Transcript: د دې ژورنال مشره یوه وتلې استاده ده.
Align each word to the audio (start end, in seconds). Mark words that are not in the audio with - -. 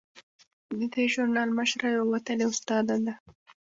د 0.77 0.79
دې 0.93 1.03
ژورنال 1.13 1.49
مشره 1.59 1.87
یوه 1.95 2.07
وتلې 2.13 2.45
استاده 2.51 2.95
ده. 3.05 3.13